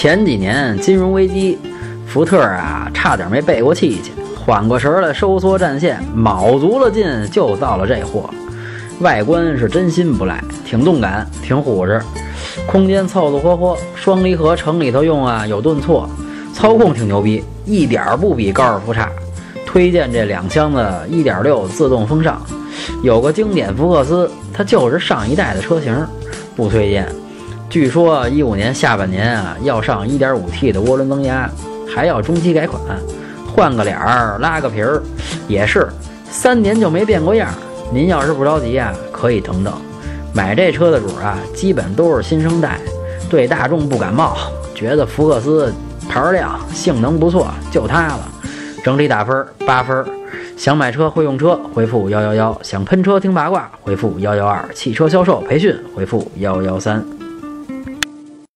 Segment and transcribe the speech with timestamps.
[0.00, 1.58] 前几年金融危机，
[2.06, 8.30] 福特啊差点没背过气去，缓过神来收缩战线，卯足了劲就造了这货。
[9.00, 12.00] 外观是真心不赖，挺动感，挺虎实，
[12.64, 16.08] 空间凑凑合合，双离合城里头用啊有顿挫，
[16.54, 19.10] 操控挺牛逼，一点儿不比高尔夫差。
[19.66, 22.40] 推荐这两厢的1.6自动风尚，
[23.02, 25.92] 有个经典福克斯，它就是上一代的车型，
[26.54, 27.04] 不推荐。
[27.70, 31.50] 据说一五年下半年啊要上 1.5T 的涡轮增压，
[31.86, 32.80] 还要中期改款，
[33.54, 35.02] 换个脸儿拉个皮儿，
[35.46, 35.86] 也是
[36.30, 37.50] 三年就没变过样。
[37.92, 39.72] 您要是不着急啊，可以等等。
[40.32, 42.80] 买这车的主啊，基本都是新生代，
[43.28, 44.34] 对大众不感冒，
[44.74, 45.70] 觉得福克斯
[46.08, 48.20] 牌亮，性能不错，就它了。
[48.82, 50.04] 整体打分八分。
[50.56, 57.04] 想买车会用车，回复幺幺幺；想喷车听八卦，回复幺幺二；汽车销售培训，回复幺幺三。